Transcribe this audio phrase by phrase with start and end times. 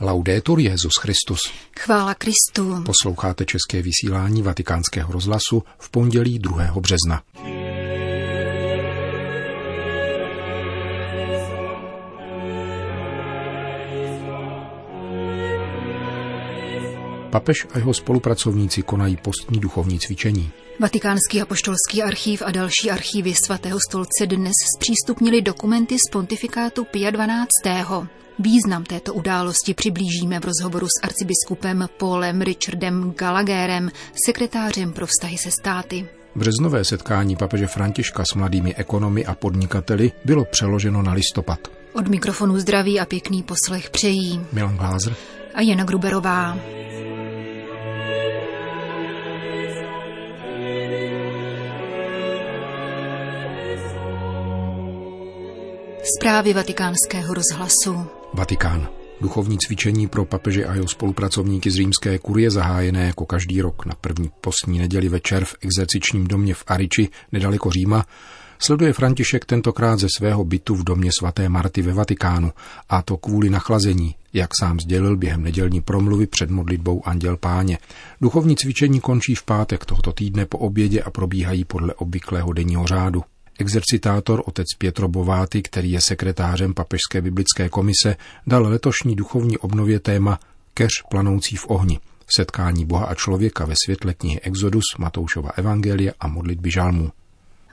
[0.00, 1.40] Laudetur Jezus Christus.
[1.78, 2.82] Chvála Kristu.
[2.84, 6.74] Posloucháte české vysílání Vatikánského rozhlasu v pondělí 2.
[6.80, 7.22] března.
[17.30, 20.50] Papež a jeho spolupracovníci konají postní duchovní cvičení.
[20.80, 27.48] Vatikánský apoštolský archív a další archívy svatého stolce dnes zpřístupnili dokumenty z pontifikátu Pia 12.
[28.38, 33.90] Význam této události přiblížíme v rozhovoru s arcibiskupem Paulem Richardem Gallagherem,
[34.26, 36.08] sekretářem pro vztahy se státy.
[36.34, 41.58] Březnové setkání papeže Františka s mladými ekonomy a podnikateli bylo přeloženo na listopad.
[41.92, 45.14] Od mikrofonu zdraví a pěkný poslech přejí Milan Glázer
[45.54, 46.58] a Jana Gruberová.
[56.18, 58.15] Zprávy vatikánského rozhlasu.
[58.36, 58.88] Vatikán.
[59.20, 63.94] Duchovní cvičení pro papeže a jeho spolupracovníky z římské kurie zahájené jako každý rok na
[64.00, 68.04] první postní neděli večer v exercičním domě v Ariči, nedaleko Říma,
[68.58, 72.52] sleduje František tentokrát ze svého bytu v domě svaté Marty ve Vatikánu,
[72.88, 77.78] a to kvůli nachlazení, jak sám sdělil během nedělní promluvy před modlitbou Anděl Páně.
[78.20, 83.22] Duchovní cvičení končí v pátek tohoto týdne po obědě a probíhají podle obvyklého denního řádu.
[83.58, 90.40] Exercitátor otec Pietro Bováty, který je sekretářem Papežské biblické komise, dal letošní duchovní obnově téma
[90.74, 92.00] Keř planoucí v ohni,
[92.36, 97.10] setkání Boha a člověka ve světle knihy Exodus, Matoušova evangelia a modlitby žalmů.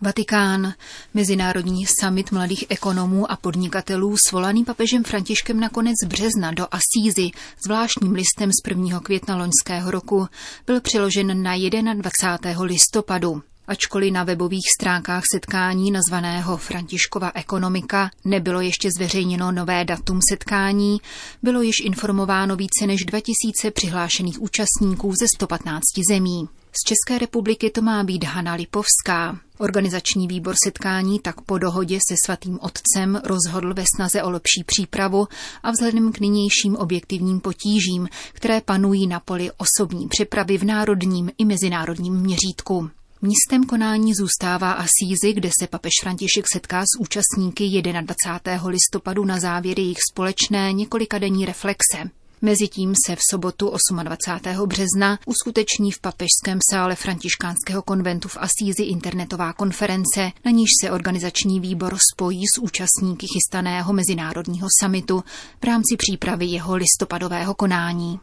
[0.01, 0.73] Vatikán.
[1.13, 7.31] Mezinárodní summit mladých ekonomů a podnikatelů svolaný papežem Františkem na konec března do Asízy
[7.65, 8.99] zvláštním listem z 1.
[8.99, 10.27] května loňského roku
[10.67, 11.53] byl přiložen na
[11.93, 12.63] 21.
[12.63, 13.43] listopadu.
[13.67, 21.01] Ačkoliv na webových stránkách setkání nazvaného Františkova ekonomika nebylo ještě zveřejněno nové datum setkání,
[21.43, 26.47] bylo již informováno více než 2000 přihlášených účastníků ze 115 zemí.
[26.71, 29.39] Z České republiky to má být Hana Lipovská.
[29.57, 35.27] Organizační výbor setkání tak po dohodě se svatým otcem rozhodl ve snaze o lepší přípravu
[35.63, 41.45] a vzhledem k nynějším objektivním potížím, které panují na poli osobní přepravy v národním i
[41.45, 42.89] mezinárodním měřítku.
[43.25, 48.67] Místem konání zůstává Asízy, kde se papež František setká s účastníky 21.
[48.67, 52.09] listopadu na závěry jejich společné několikadenní reflexe.
[52.41, 53.73] Mezitím se v sobotu
[54.03, 54.67] 28.
[54.67, 61.59] března uskuteční v papežském sále františkánského konventu v Asízi internetová konference, na níž se organizační
[61.59, 65.23] výbor spojí s účastníky chystaného mezinárodního samitu
[65.61, 68.19] v rámci přípravy jeho listopadového konání.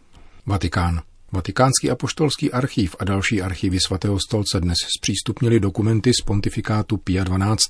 [0.46, 1.02] Vatikán.
[1.32, 7.60] Vatikánský apoštolský archív a další archivy svatého stolce dnes zpřístupnili dokumenty z pontifikátu Pia 12.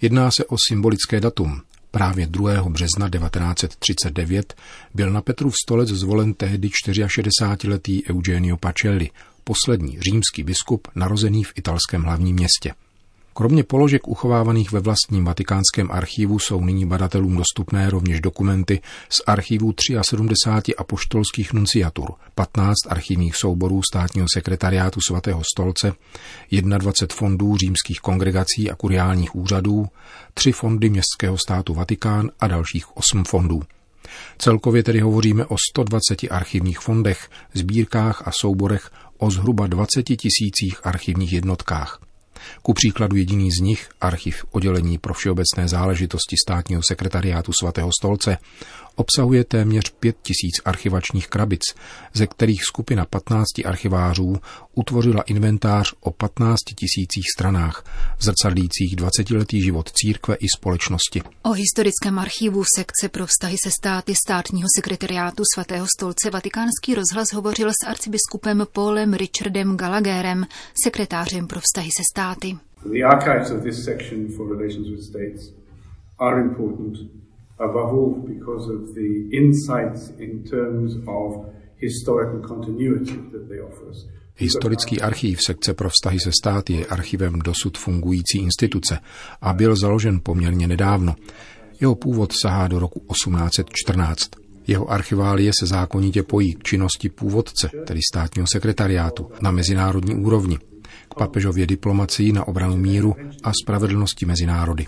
[0.00, 1.62] Jedná se o symbolické datum.
[1.90, 2.62] Právě 2.
[2.68, 4.54] března 1939
[4.94, 9.10] byl na Petrův stolec zvolen tehdy 64-letý Eugenio Pacelli,
[9.44, 12.74] poslední římský biskup narozený v italském hlavním městě.
[13.34, 19.74] Kromě položek uchovávaných ve vlastním vatikánském archivu jsou nyní badatelům dostupné rovněž dokumenty z archivů
[20.02, 25.92] 73 apoštolských nunciatur, 15 archivních souborů státního sekretariátu svatého stolce,
[26.78, 29.86] 21 fondů římských kongregací a kuriálních úřadů,
[30.34, 33.62] 3 fondy městského státu Vatikán a dalších 8 fondů.
[34.38, 41.32] Celkově tedy hovoříme o 120 archivních fondech, sbírkách a souborech o zhruba 20 tisících archivních
[41.32, 42.00] jednotkách.
[42.62, 48.38] Ku příkladu jediný z nich, archiv oddělení pro všeobecné záležitosti státního sekretariátu svatého stolce,
[48.96, 51.62] obsahuje téměř pět tisíc archivačních krabic,
[52.12, 54.36] ze kterých skupina 15 archivářů
[54.74, 57.84] utvořila inventář o 15 tisících stranách,
[58.20, 61.22] zrcadlících 20-letý život církve i společnosti.
[61.42, 67.68] O historickém archivu sekce pro vztahy se státy státního sekretariátu svatého stolce Vatikánský rozhlas hovořil
[67.68, 70.46] s arcibiskupem Paulem Richardem Gallagherem,
[70.84, 72.56] sekretářem pro vztahy se státy.
[72.92, 75.52] The archives of this section for relations with states
[76.18, 76.98] are important
[77.58, 81.46] above because of the insights in terms of
[81.76, 84.06] historical continuity that they offer us.
[84.36, 88.98] Historický archív sekce pro vztahy se státy je archivem dosud fungující instituce
[89.40, 91.14] a byl založen poměrně nedávno.
[91.80, 94.30] Jeho původ sahá do roku 1814.
[94.66, 100.58] Jeho archiválie se zákonitě pojí k činnosti původce, tedy státního sekretariátu, na mezinárodní úrovni,
[101.10, 104.86] k papežově diplomacii na obranu míru a spravedlnosti mezi národy.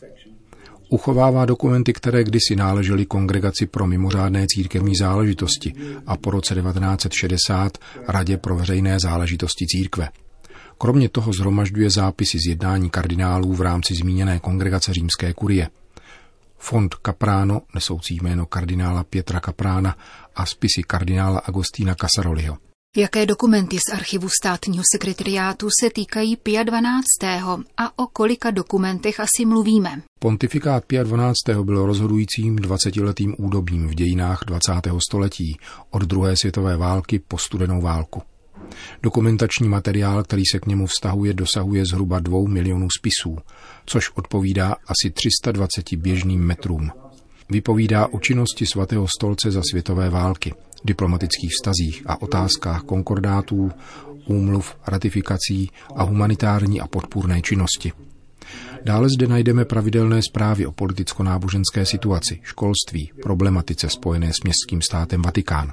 [0.88, 5.75] Uchovává dokumenty, které kdysi náležely Kongregaci pro mimořádné církevní záležitosti
[6.06, 7.78] a po roce 1960
[8.08, 10.08] Radě pro veřejné záležitosti církve.
[10.78, 15.69] Kromě toho zhromažďuje zápisy z jednání kardinálů v rámci zmíněné kongregace římské kurie.
[16.58, 19.96] Fond Caprano, nesoucí jméno kardinála Pietra Caprána
[20.36, 22.56] a spisy kardinála Agostína Casaroliho.
[22.96, 27.05] Jaké dokumenty z archivu státního sekretariátu se týkají Pia 12.
[27.76, 30.02] a o kolika dokumentech asi mluvíme?
[30.19, 31.35] Pontifikát Pia 12.
[31.62, 34.73] byl rozhodujícím 20-letým údobím v dějinách 20.
[35.08, 35.58] století
[35.91, 38.23] od druhé světové války po studenou válku.
[39.02, 43.38] Dokumentační materiál, který se k němu vztahuje, dosahuje zhruba dvou milionů spisů,
[43.87, 46.91] což odpovídá asi 320 běžným metrům.
[47.50, 50.55] Vypovídá o činnosti svatého stolce za světové války,
[50.85, 53.70] diplomatických vztazích a otázkách konkordátů,
[54.26, 57.93] úmluv, ratifikací a humanitární a podpůrné činnosti.
[58.85, 65.73] Dále zde najdeme pravidelné zprávy o politicko-náboženské situaci, školství, problematice spojené s městským státem Vatikán.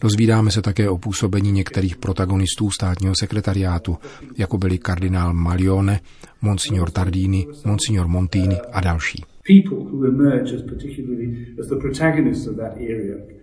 [0.00, 3.98] Dozvídáme se také o působení některých protagonistů státního sekretariátu,
[4.38, 6.00] jako byli kardinál Malione,
[6.42, 9.24] monsignor Tardini, monsignor Montini a další.
[9.46, 11.28] People who emerge as particularly
[11.60, 13.36] as the protagonists of that area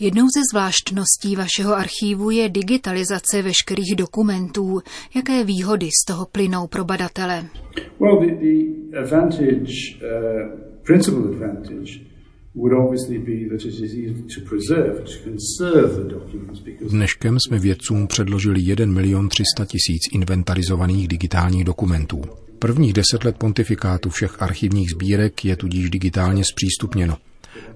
[0.00, 4.78] Jednou ze zvláštností vašeho archívu je digitalizace veškerých dokumentů.
[5.14, 7.44] Jaké výhody z toho plynou pro badatele?
[8.00, 9.72] Well, the, the advantage,
[10.02, 12.00] uh, principal advantage
[16.90, 22.22] Dneškem jsme vědcům předložili 1 milion 300 tisíc inventarizovaných digitálních dokumentů.
[22.58, 27.16] Prvních deset let pontifikátu všech archivních sbírek je tudíž digitálně zpřístupněno.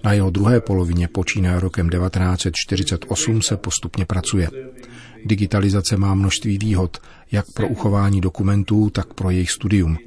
[0.05, 4.49] Na jeho druhé polovině počínaje rokem 1948 se postupně pracuje.
[5.25, 6.99] Digitalizace má množství výhod,
[7.33, 9.99] jak pro uchování dokumentů, tak pro jejich studium.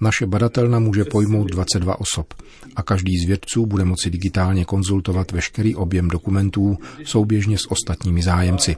[0.00, 2.34] Naše badatelna může pojmout 22 osob
[2.76, 8.76] a každý z vědců bude moci digitálně konzultovat veškerý objem dokumentů souběžně s ostatními zájemci.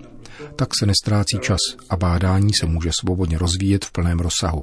[0.57, 1.59] Tak se nestrácí čas
[1.91, 4.63] a bádání se může svobodně rozvíjet v plném rozsahu.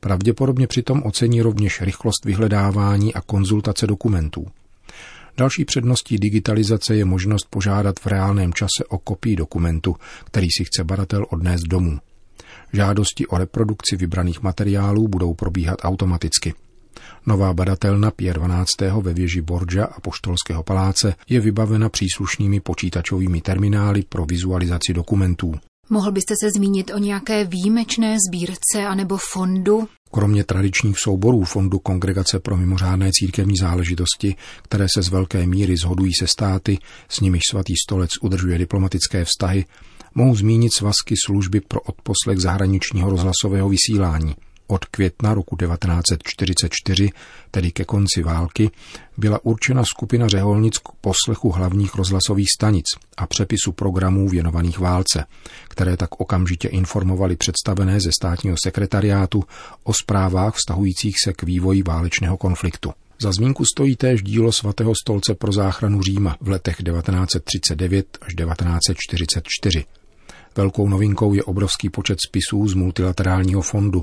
[0.00, 4.46] Pravděpodobně přitom ocení rovněž rychlost vyhledávání a konzultace dokumentů.
[5.36, 10.84] Další předností digitalizace je možnost požádat v reálném čase o kopii dokumentu, který si chce
[10.84, 11.98] badatel odnést domů.
[12.72, 16.54] Žádosti o reprodukci vybraných materiálů budou probíhat automaticky.
[17.26, 18.70] Nová badatelna Pier 12.
[19.00, 25.54] ve věži Borgia a Poštolského paláce je vybavena příslušnými počítačovými terminály pro vizualizaci dokumentů.
[25.90, 29.88] Mohl byste se zmínit o nějaké výjimečné sbírce anebo fondu?
[30.10, 36.12] Kromě tradičních souborů Fondu Kongregace pro mimořádné církevní záležitosti, které se z velké míry zhodují
[36.14, 36.78] se státy,
[37.08, 39.64] s nimiž svatý stolec udržuje diplomatické vztahy,
[40.14, 44.34] mohu zmínit svazky služby pro odposlech zahraničního rozhlasového vysílání–
[44.72, 47.10] od května roku 1944,
[47.50, 48.70] tedy ke konci války,
[49.16, 52.84] byla určena skupina řeholnic k poslechu hlavních rozhlasových stanic
[53.16, 55.24] a přepisu programů věnovaných válce,
[55.68, 59.44] které tak okamžitě informovali představené ze státního sekretariátu
[59.84, 62.92] o zprávách vztahujících se k vývoji válečného konfliktu.
[63.20, 69.84] Za zmínku stojí též dílo svatého stolce pro záchranu Říma v letech 1939 až 1944.
[70.56, 74.02] Velkou novinkou je obrovský počet spisů z multilaterálního fondu,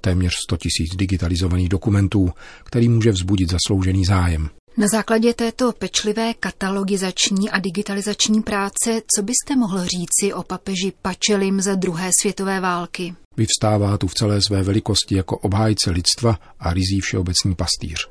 [0.00, 2.30] téměř 100 tisíc digitalizovaných dokumentů,
[2.64, 4.50] který může vzbudit zasloužený zájem.
[4.76, 11.60] Na základě této pečlivé katalogizační a digitalizační práce, co byste mohl říci o papeži Pačelim
[11.60, 13.14] za druhé světové války?
[13.36, 18.08] Vyvstává tu v celé své velikosti jako obhájce lidstva a rizí všeobecný pastýř.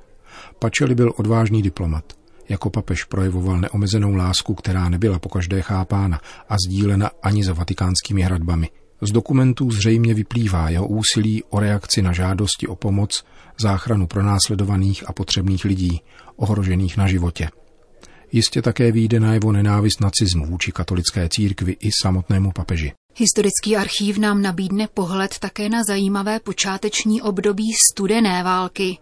[0.60, 2.19] Pačeli byl odvážný diplomat.
[2.50, 8.70] Jako papež projevoval neomezenou lásku, která nebyla pokaždé chápána a sdílena ani za vatikánskými hradbami.
[9.02, 13.26] Z dokumentů zřejmě vyplývá jeho úsilí o reakci na žádosti o pomoc,
[13.62, 16.02] záchranu pronásledovaných a potřebných lidí,
[16.36, 17.50] ohrožených na životě.
[18.32, 22.94] Jistě také výjde na jeho nenávist nacismu vůči katolické církvi i samotnému papeži.
[23.16, 28.98] Historický archív nám nabídne pohled také na zajímavé počáteční období studené války.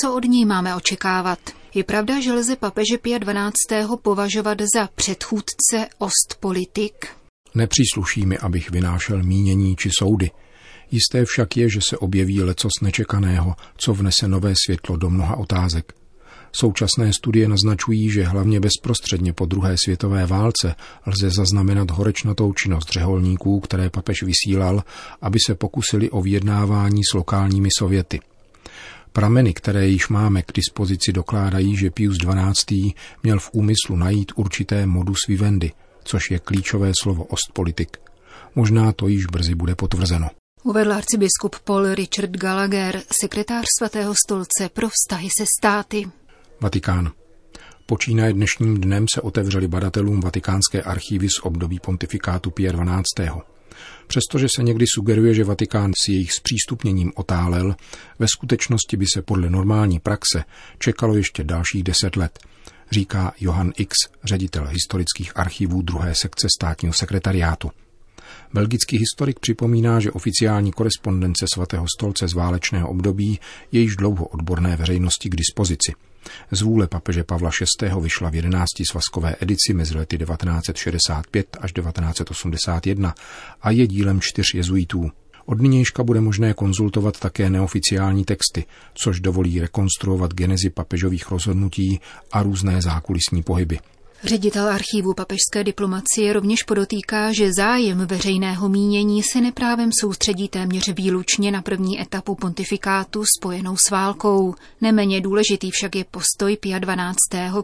[0.00, 1.59] Co od ní máme očekávat?
[1.74, 3.54] Je pravda, že lze papeže Pia 12.
[4.02, 7.06] považovat za předchůdce Ostpolitik?
[7.54, 10.30] Nepřísluší mi, abych vynášel mínění či soudy.
[10.90, 15.92] Jisté však je, že se objeví lecos nečekaného, co vnese nové světlo do mnoha otázek.
[16.52, 20.74] Současné studie naznačují, že hlavně bezprostředně po druhé světové válce
[21.06, 24.84] lze zaznamenat horečnatou činnost řeholníků, které papež vysílal,
[25.22, 28.20] aby se pokusili o vyjednávání s lokálními sověty.
[29.12, 32.94] Prameny, které již máme k dispozici, dokládají, že Pius XII.
[33.22, 35.72] měl v úmyslu najít určité modus vivendi–
[36.04, 37.96] což je klíčové slovo ostpolitik.
[38.54, 40.28] Možná to již brzy bude potvrzeno.
[40.62, 46.08] Uvedl arcibiskup Paul Richard Gallagher, sekretář svatého stolce pro vztahy se státy.
[46.60, 47.12] Vatikán.
[47.86, 53.04] Počínaje dnešním dnem se otevřeli badatelům vatikánské archívy z období pontifikátu Pia 12.
[54.06, 57.76] Přestože se někdy sugeruje, že Vatikán s jejich zpřístupněním otálel,
[58.18, 60.44] ve skutečnosti by se podle normální praxe
[60.78, 62.38] čekalo ještě dalších deset let,
[62.90, 67.70] říká Johan X, ředitel historických archivů druhé sekce státního sekretariátu.
[68.54, 73.40] Belgický historik připomíná, že oficiální korespondence svatého stolce z válečného období
[73.72, 75.92] je již dlouho odborné veřejnosti k dispozici.
[76.50, 77.50] Z vůle papeže Pavla
[77.82, 77.90] VI.
[78.00, 83.14] vyšla v 11 svazkové edici mezi lety 1965 až 1981
[83.62, 85.10] a je dílem čtyř jezuitů.
[85.46, 92.00] Od nynějška bude možné konzultovat také neoficiální texty, což dovolí rekonstruovat genezi papežových rozhodnutí
[92.32, 93.78] a různé zákulisní pohyby.
[94.24, 101.50] Ředitel archívu papežské diplomacie rovněž podotýká, že zájem veřejného mínění se neprávem soustředí téměř výlučně
[101.50, 104.54] na první etapu pontifikátu spojenou s válkou.
[104.80, 107.16] Neméně důležitý však je postoj Pia 12.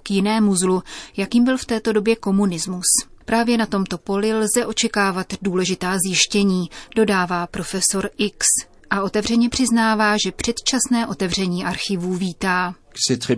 [0.02, 0.82] k jinému zlu,
[1.16, 2.86] jakým byl v této době komunismus.
[3.24, 8.46] Právě na tomto poli lze očekávat důležitá zjištění, dodává profesor X
[8.90, 12.74] a otevřeně přiznává, že předčasné otevření archivů vítá.
[13.08, 13.36] C'est très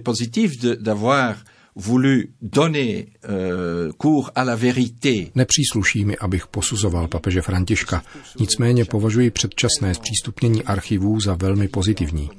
[1.78, 5.30] voulu donner euh, cours à la vérité.
[5.34, 8.02] Nepřísluší mi, abych posuzoval papeže Františka,
[8.40, 12.30] nicméně považuji předčasné zpřístupnění archivů za velmi pozitivní.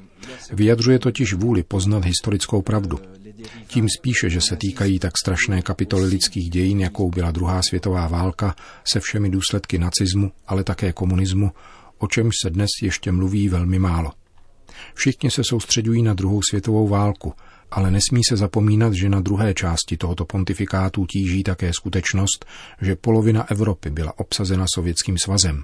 [0.51, 2.99] Vyjadřuje totiž vůli poznat historickou pravdu.
[3.67, 8.55] Tím spíše, že se týkají tak strašné kapitoly lidských dějin, jakou byla druhá světová válka,
[8.87, 11.51] se všemi důsledky nacismu, ale také komunismu,
[11.97, 14.11] o čemž se dnes ještě mluví velmi málo.
[14.93, 17.33] Všichni se soustředují na druhou světovou válku–
[17.71, 22.45] ale nesmí se zapomínat, že na druhé části tohoto pontifikátu tíží také skutečnost,
[22.81, 25.63] že polovina Evropy byla obsazena sovětským svazem.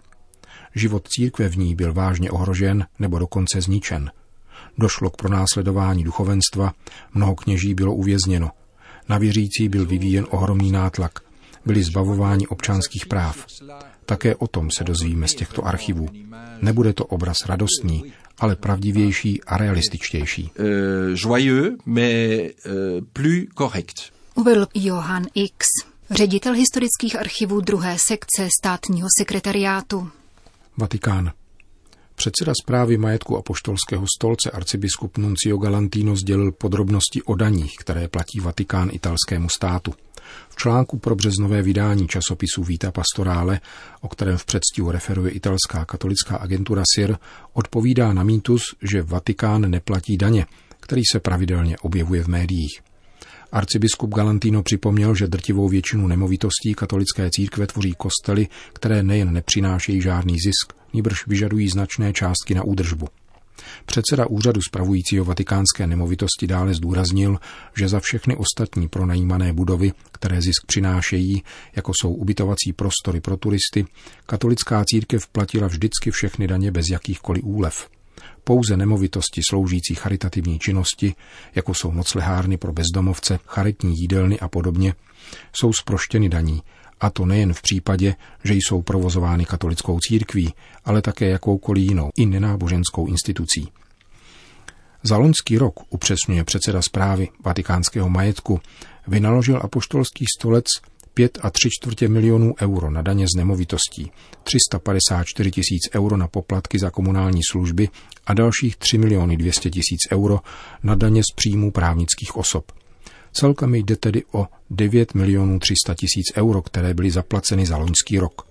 [0.75, 4.11] Život církve v ní byl vážně ohrožen nebo dokonce zničen.
[4.77, 6.73] Došlo k pronásledování duchovenstva,
[7.13, 8.51] mnoho kněží bylo uvězněno.
[9.09, 11.19] Na věřící byl vyvíjen ohromný nátlak.
[11.65, 13.45] Byli zbavováni občanských práv.
[14.05, 16.09] Také o tom se dozvíme z těchto archivů.
[16.61, 20.51] Nebude to obraz radostný, ale pravdivější a realističtější.
[20.59, 20.65] Uh,
[21.13, 24.01] joyeux, mais uh, plus correct.
[24.35, 25.65] Uvedl Johan X,
[26.11, 30.09] ředitel historických archivů druhé sekce státního sekretariátu.
[30.77, 31.31] Vatikán.
[32.15, 38.89] Předseda zprávy majetku apoštolského stolce arcibiskup Nuncio Galantino sdělil podrobnosti o daních, které platí Vatikán
[38.93, 39.93] italskému státu.
[40.49, 43.59] V článku pro březnové vydání časopisu Vita Pastorále,
[44.01, 47.17] o kterém v předstihu referuje italská katolická agentura SIR,
[47.53, 50.45] odpovídá na mýtus, že Vatikán neplatí daně,
[50.79, 52.81] který se pravidelně objevuje v médiích.
[53.51, 60.33] Arcibiskup Galantino připomněl, že drtivou většinu nemovitostí katolické církve tvoří kostely, které nejen nepřinášejí žádný
[60.39, 63.07] zisk, níbrž vyžadují značné částky na údržbu.
[63.85, 67.39] Předseda úřadu spravujícího vatikánské nemovitosti dále zdůraznil,
[67.77, 71.43] že za všechny ostatní pronajímané budovy, které zisk přinášejí,
[71.75, 73.85] jako jsou ubytovací prostory pro turisty,
[74.25, 77.89] katolická církev platila vždycky všechny daně bez jakýchkoliv úlev.
[78.47, 81.15] Pouze nemovitosti sloužící charitativní činnosti,
[81.55, 84.93] jako jsou noclehárny pro bezdomovce, charitní jídelny a podobně,
[85.53, 86.61] jsou sproštěny daní
[86.99, 90.53] a to nejen v případě, že jsou provozovány katolickou církví,
[90.85, 93.67] ale také jakoukoliv jinou i nenáboženskou institucí.
[95.03, 98.59] Za loňský rok, upřesňuje předseda zprávy vatikánského majetku,
[99.07, 100.65] vynaložil apoštolský stolec
[101.15, 104.11] 5 a 3 čtvrtě milionů euro na daně z nemovitostí,
[104.43, 107.89] 354 tisíc euro na poplatky za komunální služby
[108.25, 110.39] a dalších 3 miliony 200 tisíc euro
[110.83, 112.71] na daně z příjmů právnických osob–
[113.35, 118.47] Celkem jde tedy o 9 milionů 300 tisíc euro, které byly zaplaceny za loňský rok.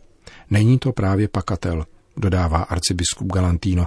[0.51, 3.87] Není to právě pakatel, dodává arcibiskup Galantino,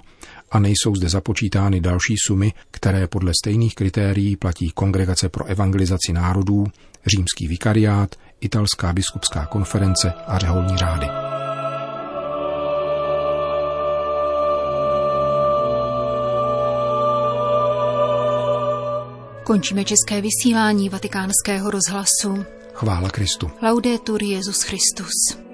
[0.52, 6.66] a nejsou zde započítány další sumy, které podle stejných kritérií platí Kongregace pro evangelizaci národů,
[7.08, 11.08] Římský vikariát, Italská biskupská konference a řeholní řády.
[19.44, 22.46] Končíme české vysílání vatikánského rozhlasu.
[22.74, 23.52] Chvála Kristu.
[23.62, 25.47] Laudetur Jezus Christus.